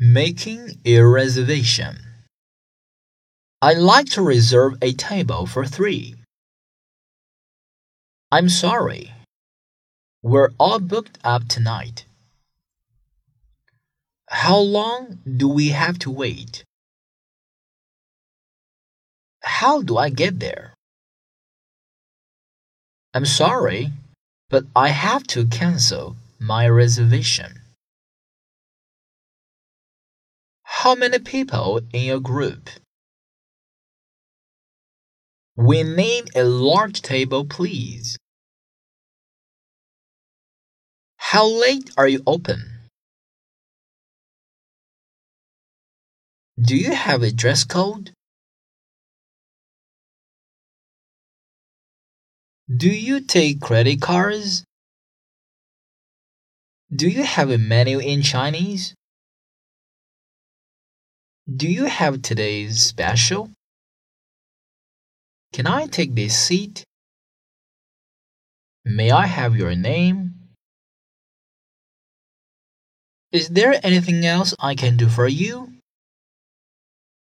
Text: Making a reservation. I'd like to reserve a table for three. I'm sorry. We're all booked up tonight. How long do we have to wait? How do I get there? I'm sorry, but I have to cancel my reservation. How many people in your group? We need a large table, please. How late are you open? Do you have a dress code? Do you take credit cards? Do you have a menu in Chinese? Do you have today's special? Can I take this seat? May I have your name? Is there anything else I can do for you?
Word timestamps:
Making 0.00 0.80
a 0.84 1.00
reservation. 1.02 2.00
I'd 3.62 3.78
like 3.78 4.06
to 4.10 4.22
reserve 4.22 4.74
a 4.82 4.92
table 4.92 5.46
for 5.46 5.64
three. 5.64 6.16
I'm 8.32 8.48
sorry. 8.48 9.12
We're 10.20 10.50
all 10.58 10.80
booked 10.80 11.18
up 11.22 11.46
tonight. 11.46 12.06
How 14.28 14.58
long 14.58 15.20
do 15.24 15.48
we 15.48 15.68
have 15.68 16.00
to 16.00 16.10
wait? 16.10 16.64
How 19.44 19.80
do 19.80 19.96
I 19.96 20.10
get 20.10 20.40
there? 20.40 20.74
I'm 23.14 23.26
sorry, 23.26 23.92
but 24.50 24.64
I 24.74 24.88
have 24.88 25.24
to 25.28 25.46
cancel 25.46 26.16
my 26.40 26.68
reservation. 26.68 27.60
How 30.84 30.94
many 30.94 31.18
people 31.18 31.80
in 31.94 32.02
your 32.04 32.20
group? 32.20 32.68
We 35.56 35.82
need 35.82 36.24
a 36.36 36.44
large 36.44 37.00
table, 37.00 37.46
please. 37.46 38.18
How 41.16 41.46
late 41.46 41.90
are 41.96 42.06
you 42.06 42.22
open? 42.26 42.90
Do 46.60 46.76
you 46.76 46.94
have 46.94 47.22
a 47.22 47.32
dress 47.32 47.64
code? 47.64 48.12
Do 52.68 52.90
you 52.90 53.22
take 53.22 53.62
credit 53.62 54.02
cards? 54.02 54.64
Do 56.94 57.08
you 57.08 57.22
have 57.22 57.50
a 57.50 57.56
menu 57.56 58.00
in 58.00 58.20
Chinese? 58.20 58.94
Do 61.46 61.68
you 61.68 61.84
have 61.84 62.22
today's 62.22 62.80
special? 62.80 63.50
Can 65.52 65.66
I 65.66 65.86
take 65.86 66.14
this 66.14 66.34
seat? 66.34 66.84
May 68.86 69.10
I 69.10 69.26
have 69.26 69.54
your 69.54 69.74
name? 69.74 70.34
Is 73.30 73.50
there 73.50 73.78
anything 73.84 74.24
else 74.24 74.54
I 74.58 74.74
can 74.74 74.96
do 74.96 75.10
for 75.10 75.28
you? 75.28 75.73